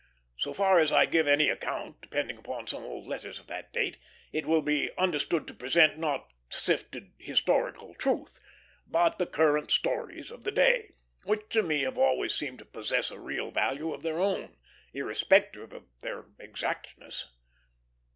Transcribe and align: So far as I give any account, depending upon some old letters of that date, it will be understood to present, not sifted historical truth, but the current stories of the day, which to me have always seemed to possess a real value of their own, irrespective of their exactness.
So 0.35 0.51
far 0.51 0.79
as 0.79 0.91
I 0.91 1.05
give 1.05 1.27
any 1.27 1.47
account, 1.47 2.01
depending 2.01 2.39
upon 2.39 2.65
some 2.65 2.83
old 2.83 3.05
letters 3.05 3.37
of 3.37 3.45
that 3.49 3.71
date, 3.71 3.99
it 4.31 4.47
will 4.47 4.63
be 4.63 4.89
understood 4.97 5.45
to 5.45 5.53
present, 5.53 5.99
not 5.99 6.27
sifted 6.49 7.11
historical 7.19 7.93
truth, 7.93 8.39
but 8.87 9.19
the 9.19 9.27
current 9.27 9.69
stories 9.69 10.31
of 10.31 10.43
the 10.43 10.49
day, 10.49 10.93
which 11.25 11.49
to 11.49 11.61
me 11.61 11.81
have 11.81 11.99
always 11.99 12.33
seemed 12.33 12.57
to 12.57 12.65
possess 12.65 13.11
a 13.11 13.19
real 13.19 13.51
value 13.51 13.93
of 13.93 14.01
their 14.01 14.17
own, 14.19 14.57
irrespective 14.91 15.71
of 15.71 15.85
their 15.99 16.25
exactness. 16.39 17.27